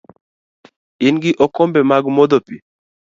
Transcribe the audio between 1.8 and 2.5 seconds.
mag modho